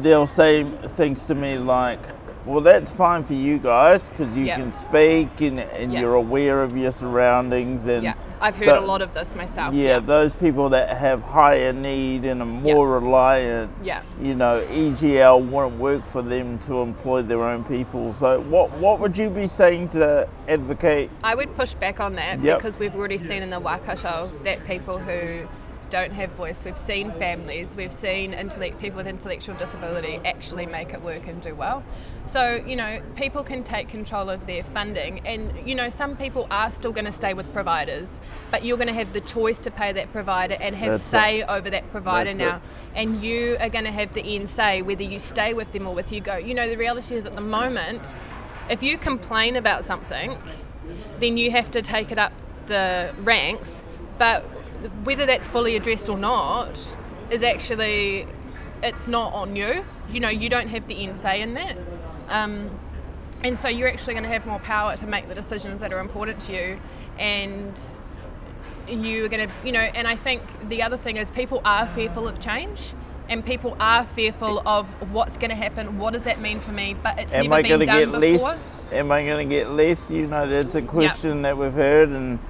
[0.00, 2.00] they'll say things to me like,
[2.46, 6.76] well, that's fine for you guys because you can speak and, and you're aware of
[6.76, 8.14] your surroundings and.
[8.40, 9.74] I've heard the- a lot of this myself.
[9.74, 14.00] yeah, those people that have higher need and are more reliant, Yeah.
[14.20, 18.12] you know, EGL won't work for them to employ their own people.
[18.12, 21.10] So, what what would you be saying to advocate?
[21.22, 22.58] I would push back on that Yep.
[22.58, 25.46] because we've already seen in the Waikato that people who
[25.90, 30.92] don't have voice, we've seen families, we've seen intellect, people with intellectual disability actually make
[30.92, 31.82] it work and do well.
[32.26, 36.46] So, you know, people can take control of their funding, and, you know, some people
[36.50, 39.70] are still going to stay with providers, but you're going to have the choice to
[39.70, 41.06] pay that provider and have That's it.
[41.06, 42.56] say over that provider That's now.
[42.56, 42.62] it.
[42.94, 45.94] And you are going to have the end say whether you stay with them or
[45.94, 46.36] with you go.
[46.36, 48.14] You know, the reality is at the moment,
[48.68, 50.38] if you complain about something,
[51.18, 52.32] then you have to take it up
[52.66, 53.82] the ranks.
[54.18, 54.44] But
[55.04, 56.94] whether that's fully addressed or not
[57.30, 58.26] is actually
[58.82, 59.84] it's not on you.
[60.10, 61.76] You know, you don't have the end say in that.
[62.28, 62.70] Um,
[63.44, 66.00] and so you're actually going to have more power to make the decisions that are
[66.00, 66.80] important to you
[67.18, 67.80] and
[68.88, 71.86] you are going to you know and i think the other thing is people are
[71.86, 72.92] fearful of change
[73.30, 75.98] and people are fearful of what's going to happen.
[75.98, 76.96] What does that mean for me?
[77.00, 78.48] But it's Am never I been going to done get before.
[78.48, 78.72] less?
[78.90, 80.10] Am I going to get less?
[80.10, 82.40] You know, that's a question that we've heard, and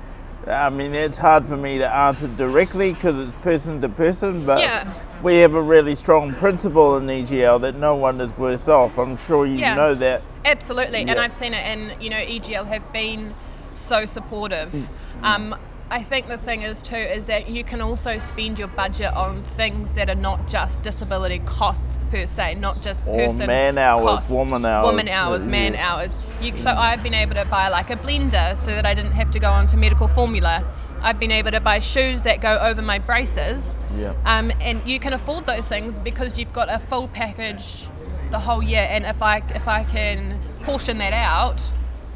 [0.47, 4.47] I mean, it's hard for me to answer directly because it's person to person.
[4.47, 4.89] But Yeah.
[5.23, 8.99] we have a really strong principle in EGL that no one is worse off.
[8.99, 9.75] I'm sure you Yeah.
[9.75, 10.23] know that.
[10.45, 13.35] Absolutely, and I've seen it, and you know, EGL have been
[13.75, 14.71] so supportive.
[14.73, 14.87] Mm.
[15.23, 15.57] Um,
[15.93, 19.43] I think the thing is too is that you can also spend your budget on
[19.43, 24.05] things that are not just disability costs per se, not just Or person man hours,
[24.05, 26.17] costs, woman hours, woman hours, uh, man hours.
[26.41, 29.33] You, so I've been able to buy like a blender so that I didn't have
[29.33, 30.65] to go on to medical formula.
[31.03, 33.77] I've been able to buy shoes that go over my braces.
[33.97, 34.15] Yeah.
[34.25, 37.89] Um, and you can afford those things because you've got a full package
[38.31, 38.87] the whole year.
[38.89, 41.61] And if I if I can portion that out,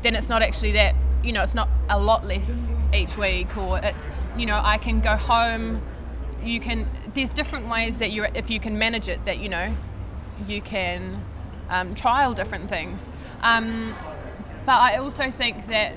[0.03, 3.79] then it's not actually that you know it's not a lot less each week, or
[3.79, 5.83] it's you know I can go home.
[6.43, 9.75] You can there's different ways that you if you can manage it that you know
[10.47, 11.23] you can
[11.71, 13.11] um, trial different things.
[13.41, 13.95] Um,
[14.67, 15.95] but I also think that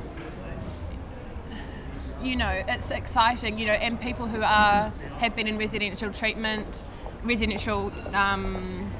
[2.22, 6.88] you know it's exciting you know and people who are have been in residential treatment
[7.24, 8.92] residential um,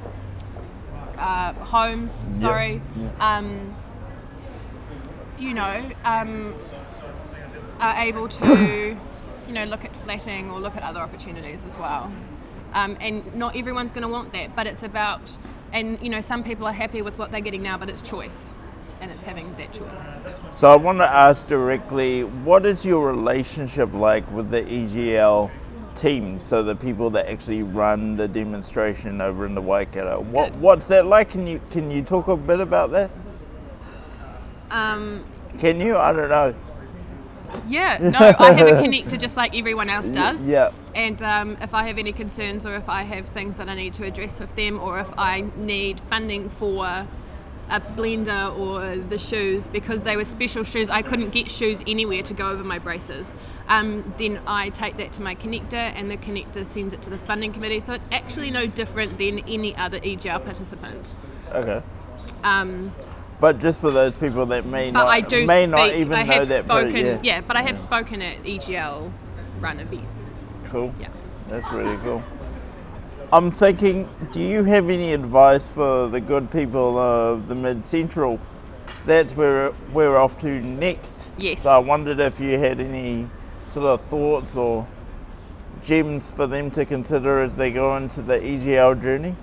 [1.16, 2.80] uh, homes sorry.
[3.18, 3.74] Um,
[5.38, 6.54] you know um,
[7.80, 8.96] are able to
[9.46, 12.12] you know look at flatting or look at other opportunities as well
[12.74, 15.36] um, and not everyone's going to want that but it's about
[15.72, 18.52] and you know some people are happy with what they're getting now but it's choice
[19.00, 23.92] and it's having that choice So I want to ask directly, what is your relationship
[23.92, 25.50] like with the EGL
[25.94, 26.40] team?
[26.40, 30.20] So the people that actually run the demonstration over in the Waikato.
[30.20, 31.30] What what's that like?
[31.30, 33.10] Can you can you talk a bit about that?
[34.70, 35.24] Um,
[35.58, 35.96] Can you?
[35.96, 36.54] I don't know.
[37.66, 40.48] Yeah, no, I have a connector just like everyone else does.
[40.48, 40.70] Yeah.
[40.94, 43.94] And um, if I have any concerns or if I have things that I need
[43.94, 47.06] to address with them or if I need funding for
[47.70, 52.22] a blender or the shoes because they were special shoes, I couldn't get shoes anywhere
[52.22, 53.34] to go over my braces.
[53.68, 57.18] Um, then I take that to my connector and the connector sends it to the
[57.18, 57.80] funding committee.
[57.80, 61.14] So it's actually no different than any other EGL participant.
[61.52, 61.82] Okay.
[62.42, 62.94] Um,
[63.40, 66.12] But just for those people that may but not I do may speak, not even
[66.12, 66.66] I know have that.
[66.66, 67.40] but spoken, yeah.
[67.40, 69.12] but I have spoken at EGL
[69.60, 70.38] run events.
[70.64, 70.92] Cool.
[71.00, 71.08] Yeah.
[71.48, 72.22] That's really cool.
[73.32, 78.40] I'm thinking, do you have any advice for the good people of the Mid Central?
[79.06, 81.28] That's where we're off to next.
[81.38, 81.62] Yes.
[81.62, 83.28] So I wondered if you had any
[83.66, 84.86] sort of thoughts or
[85.82, 89.36] gems for them to consider as they go into the EGL journey.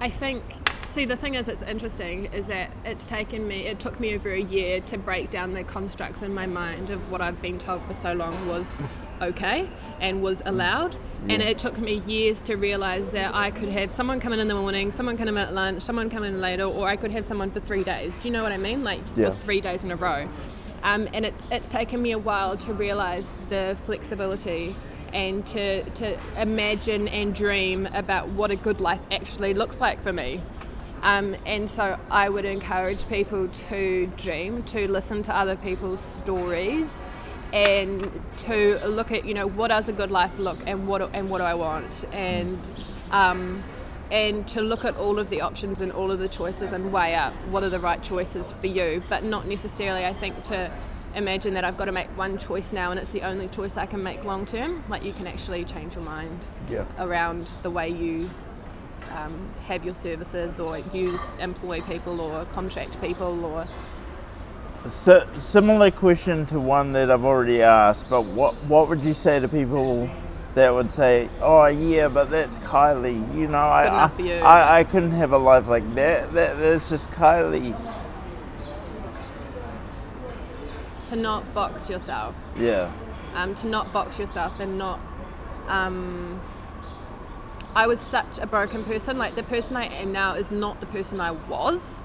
[0.00, 0.42] I think.
[0.90, 3.64] See, the thing is, it's interesting is that it's taken me.
[3.64, 7.12] It took me over a year to break down the constructs in my mind of
[7.12, 8.68] what I've been told for so long was
[9.22, 10.96] okay and was allowed.
[11.28, 14.48] And it took me years to realize that I could have someone come in in
[14.48, 17.24] the morning, someone come in at lunch, someone come in later, or I could have
[17.24, 18.12] someone for three days.
[18.18, 18.82] Do you know what I mean?
[18.82, 19.30] Like Yeah.
[19.30, 20.28] for three days in a row.
[20.82, 24.74] Um, and it's, it's taken me a while to realize the flexibility
[25.12, 30.12] and to, to imagine and dream about what a good life actually looks like for
[30.12, 30.40] me.
[31.02, 37.04] Um, and so I would encourage people to dream, to listen to other people's stories,
[37.52, 41.28] and to look at you know what does a good life look and what and
[41.28, 42.58] what do I want and
[43.10, 43.60] um,
[44.12, 47.14] and to look at all of the options and all of the choices and weigh
[47.16, 50.70] up what are the right choices for you, but not necessarily I think to
[51.16, 53.86] imagine that I've got to make one choice now and it's the only choice I
[53.86, 54.84] can make long term.
[54.88, 56.84] Like you can actually change your mind Yeah.
[57.00, 58.30] around the way you
[59.16, 63.66] um, have your services or use employ people or contract people or
[64.88, 69.38] So, similar question to one that I've already asked, but what what would you say
[69.40, 70.08] to people
[70.54, 74.38] that would say, "Oh yeah, but that's Kylee," you know, I, I.
[74.40, 76.32] I I couldn't have a life like that.
[76.32, 77.74] That that's just Kylee.
[81.04, 82.88] to not box yourself Yeah.
[83.34, 85.00] um, to not box yourself and not
[85.66, 86.40] um,
[87.74, 89.18] I was such a broken person.
[89.18, 92.02] Like the person I am now is not the person I was.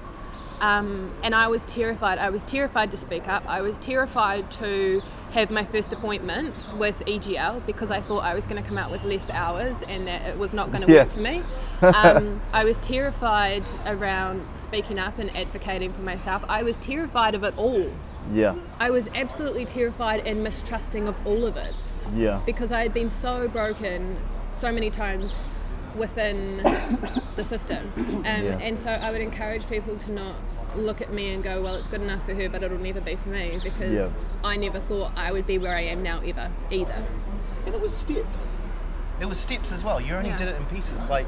[0.60, 2.18] Um, and I was terrified.
[2.18, 3.46] I was terrified to speak up.
[3.46, 5.02] I was terrified to
[5.32, 8.90] have my first appointment with EGL because I thought I was going to come out
[8.90, 11.00] with less hours and that it was not going to Yeah.
[11.02, 11.42] work for me.
[11.82, 16.42] Um, I was terrified around speaking up and advocating for myself.
[16.48, 17.90] I was terrified of it all.
[18.30, 18.54] Yeah.
[18.80, 21.76] I was absolutely terrified and mistrusting of all of it.
[22.14, 22.40] Yeah.
[22.46, 24.16] because I had been so broken
[24.54, 25.38] so many times
[25.96, 26.58] within
[27.36, 27.92] the system.
[27.96, 28.58] Um, Yeah.
[28.60, 30.34] And so I would encourage people to not
[30.74, 33.16] look at me and go, well, it's good enough for her, but it'll never be
[33.16, 34.12] for me because Yeah.
[34.44, 37.02] I never thought I would be where I am now ever, either.
[37.64, 38.48] And it was steps.
[39.20, 40.00] it was steps as well.
[40.00, 40.36] You only Yeah.
[40.36, 41.08] did it in pieces.
[41.08, 41.26] Like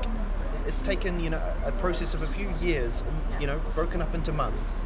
[0.66, 3.02] it's taken you know a process of a few years,
[3.40, 4.76] you know, broken up into months.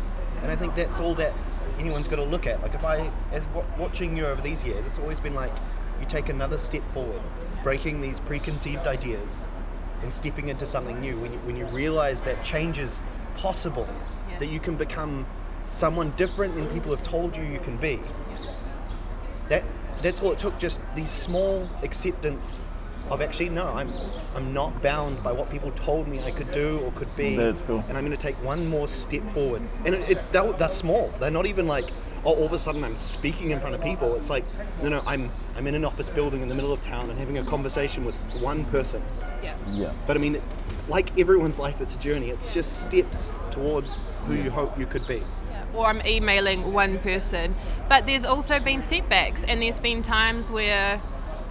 [0.42, 1.32] And I think that's all that
[1.80, 2.62] anyone's got to look at.
[2.62, 5.52] Like if I, as wa- watching you over these years, it's always been like
[6.00, 7.20] you take another step forward,
[7.64, 9.48] breaking these preconceived ideas,
[10.02, 11.16] and stepping into something new.
[11.18, 13.00] When you, when you realize that change is
[13.36, 13.88] possible,
[14.30, 14.38] Yeah.
[14.40, 15.26] that you can become
[15.70, 18.00] someone different than people have told you you can be.
[19.48, 19.64] That
[20.02, 20.58] that's all it took.
[20.58, 22.60] Just these small acceptance
[23.10, 23.92] of actually no, I'm
[24.34, 27.36] I'm not bound by what people told me I could do or could be.
[27.36, 27.84] That's cool.
[27.88, 29.62] And I'm going to take one more step forward.
[29.84, 31.12] And it, it they're, they're small.
[31.20, 31.90] They're not even like
[32.24, 34.14] all of a sudden I'm speaking in front of people.
[34.16, 34.44] It's like
[34.82, 37.38] no, no, I'm I'm in an office building in the middle of town and having
[37.38, 39.02] a conversation with one person.
[39.42, 39.56] Yeah.
[39.70, 39.92] Yeah.
[40.06, 40.40] But I mean,
[40.88, 42.30] like everyone's life, it's a journey.
[42.30, 45.22] It's just steps towards who you hope you could be.
[45.50, 47.54] Yeah, or I'm emailing one person.
[47.88, 51.00] But there's also been setbacks, and there's been times where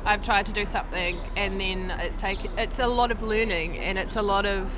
[0.05, 2.51] I've tried to do something, and then it's taken.
[2.57, 4.71] It's a lot of learning, and it's a lot of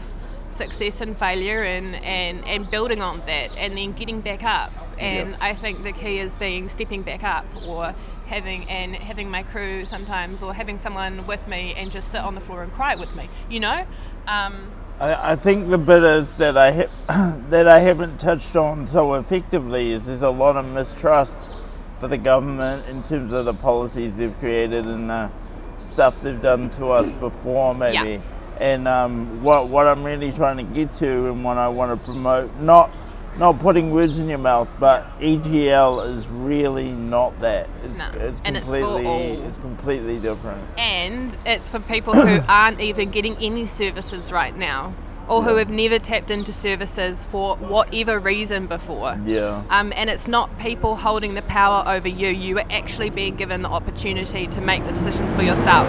[0.51, 4.71] success and failure, and and and building on that, and then getting back up.
[4.99, 5.35] And.
[5.41, 7.93] I think the key is being stepping back up, or
[8.27, 12.35] having and having my crew sometimes, or having someone with me and just sit on
[12.35, 13.29] the floor and cry with me.
[13.49, 13.85] You know.
[14.27, 18.87] Um, I, I think the bit is that I ha- that I haven't touched on
[18.87, 21.51] so effectively is there's a lot of mistrust
[21.95, 25.31] for the government in terms of the policies they've created and the
[25.77, 28.21] stuff they've done to us before, maybe.
[28.59, 32.05] And um, what what I'm really trying to get to and what I want to
[32.05, 32.91] promote, not
[33.37, 37.67] not putting words in your mouth, but EGL is really not that.
[37.83, 38.21] It's, No.
[38.21, 40.61] it's And it's completely it's completely different.
[40.77, 44.93] and it's for people who aren't even getting any services right now
[45.27, 49.17] or who have never tapped into services for whatever reason before.
[49.25, 49.63] Yeah.
[49.69, 52.27] Um, and it's not people holding the power over you.
[52.27, 55.87] You are actually being given the opportunity to make the decisions for yourself.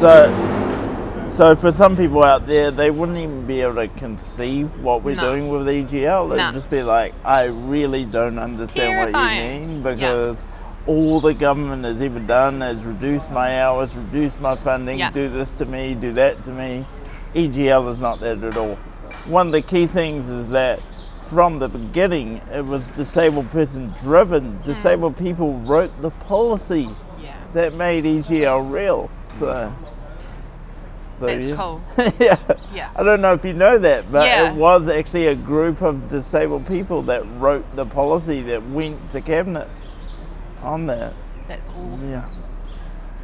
[0.00, 0.30] So,
[1.28, 5.16] so for some people out there, they wouldn't even be able to conceive what we're
[5.16, 5.30] No.
[5.30, 6.28] doing with EGL.
[6.28, 6.52] They'd No.
[6.52, 9.94] just be like, I really don't understand what you mean Yeah.
[9.94, 10.46] because
[10.86, 15.10] all the government has ever done is reduce my hours, reduce my funding, Yeah.
[15.10, 16.86] do this to me, do that to me.
[17.34, 18.78] EGL is not that at all.
[19.26, 20.80] One of the key things is that
[21.22, 24.58] from the beginning, it was disabled person driven.
[24.60, 24.62] Mm.
[24.62, 26.88] Disabled people wrote the policy
[27.20, 27.30] Yeah.
[27.52, 29.10] that made EGL real.
[29.38, 29.72] So,
[31.18, 31.56] so That's yeah.
[31.56, 31.82] cool.
[32.20, 32.38] yeah.
[32.72, 32.90] Yeah.
[32.94, 34.52] I don't know if you know that, but Yeah.
[34.52, 39.20] it was actually a group of disabled people that wrote the policy that went to
[39.20, 39.68] cabinet
[40.62, 41.14] on that.
[41.48, 42.10] That's awesome.
[42.10, 42.28] Yeah.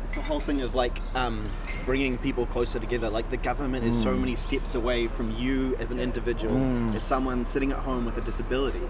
[0.06, 1.50] It's the whole thing of like um,
[1.84, 3.10] bringing people closer together.
[3.10, 6.56] Like the government is so many steps away from you as an individual,
[6.94, 8.82] as someone sitting at home with a disability.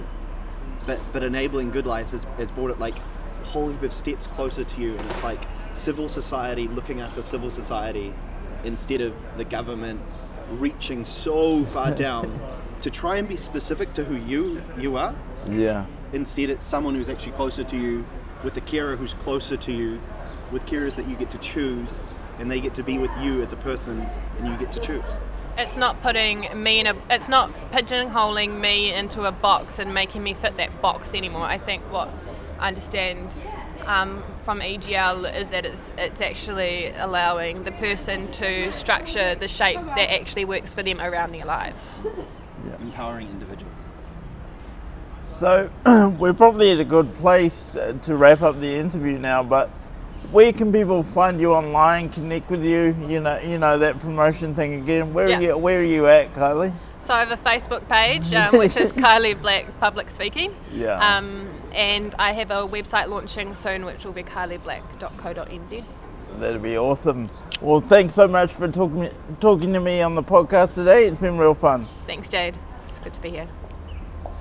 [0.87, 4.27] But but enabling good lives has, has brought it like a whole heap of steps
[4.27, 5.41] closer to you, and it's like
[5.71, 8.13] civil society looking after civil society
[8.65, 10.01] instead of the government
[10.53, 12.41] reaching so far down
[12.83, 15.15] to try and be specific to who you you are.
[15.51, 15.87] Yeah.
[16.13, 18.05] Instead, it's someone who's actually closer to you,
[18.45, 20.01] with a carer who's closer to you,
[20.51, 22.05] with carers that you get to choose,
[22.39, 24.07] and they get to be with you as a person,
[24.39, 25.05] and you get to choose.
[25.57, 26.97] It's not putting me in a.
[27.11, 31.43] It's not pigeonholing me into a box and making me fit that box anymore.
[31.43, 32.09] I think what
[32.59, 33.47] I understand
[33.87, 39.85] um, from EGL is that it's it's actually allowing the person to structure the shape
[39.87, 41.99] that actually works for them around their lives.
[42.05, 42.77] Yeah.
[42.81, 43.87] Empowering individuals.
[45.29, 45.71] So
[46.19, 49.71] we're probably at a good place uh, to wrap up the interview now, but
[50.31, 52.95] where can people find you online, connect with you?
[53.09, 55.13] You know, you know that promotion thing again.
[55.13, 55.39] Where Yeah.
[55.39, 55.57] are you?
[55.59, 56.73] Where are you at, Kylee?
[57.01, 60.55] So I have a Facebook page, um, which is Kylee Black Public Speaking.
[60.73, 60.99] Yeah.
[61.17, 65.85] Um, and I have a website launching soon, which will be kyleeblack.co.nz.
[66.39, 67.29] That'd be awesome.
[67.61, 69.11] Well, thanks so much for talking
[69.41, 71.07] talking to me on the podcast today.
[71.07, 71.87] It's been real fun.
[72.07, 72.59] Thanks, Jade.
[72.87, 73.49] It's good to be here.